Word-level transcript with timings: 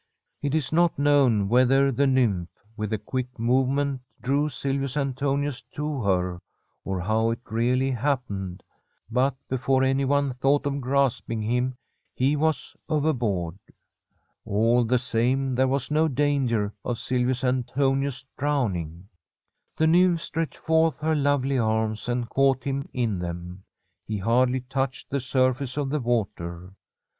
It 0.41 0.55
is 0.55 0.71
not 0.71 0.97
known 0.97 1.47
whether 1.47 1.91
the 1.91 2.07
nymph, 2.07 2.49
with 2.75 2.91
a 2.91 2.97
quick 2.97 3.37
movement, 3.37 4.01
drew 4.19 4.49
Silvius 4.49 4.97
Antonius 4.97 5.61
to 5.75 6.01
her, 6.01 6.39
or 6.83 6.99
how 7.01 7.29
it 7.29 7.39
really 7.51 7.91
happened, 7.91 8.63
but 9.11 9.35
before 9.47 9.83
anyone 9.83 10.31
thought 10.31 10.65
of 10.65 10.81
grasp 10.81 11.29
ing 11.29 11.43
him, 11.43 11.75
he 12.15 12.35
was 12.35 12.75
overboard. 12.89 13.59
All 14.43 14.83
the 14.85 14.97
same, 14.97 15.53
there 15.53 15.67
was 15.67 15.91
no 15.91 16.07
danger 16.07 16.73
of 16.83 16.97
Silvius 16.97 17.43
Antonius 17.43 18.25
drowning. 18.39 19.07
The 19.77 19.85
nymph 19.85 20.23
stretched 20.23 20.57
forth 20.57 20.99
her 21.01 21.13
lovely 21.13 21.59
arms 21.59 22.09
and 22.09 22.27
caught 22.27 22.63
him 22.63 22.89
in 22.91 23.19
them. 23.19 23.65
He 24.07 24.17
hardly 24.17 24.61
touched 24.61 25.11
the 25.11 25.19
surface 25.19 25.77
of 25.77 25.91
the 25.91 25.99
water. 25.99 26.73